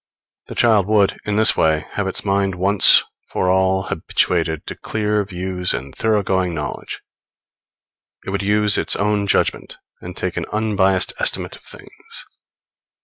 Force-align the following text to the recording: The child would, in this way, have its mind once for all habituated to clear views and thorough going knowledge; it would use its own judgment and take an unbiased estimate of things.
The 0.47 0.55
child 0.55 0.87
would, 0.87 1.19
in 1.25 1.35
this 1.35 1.55
way, 1.55 1.85
have 1.91 2.07
its 2.07 2.25
mind 2.25 2.55
once 2.55 3.03
for 3.27 3.51
all 3.51 3.83
habituated 3.83 4.65
to 4.65 4.75
clear 4.75 5.23
views 5.23 5.75
and 5.75 5.93
thorough 5.93 6.23
going 6.23 6.55
knowledge; 6.55 7.01
it 8.25 8.31
would 8.31 8.41
use 8.41 8.79
its 8.79 8.95
own 8.95 9.27
judgment 9.27 9.77
and 10.01 10.17
take 10.17 10.37
an 10.37 10.45
unbiased 10.51 11.13
estimate 11.19 11.55
of 11.55 11.61
things. 11.61 12.25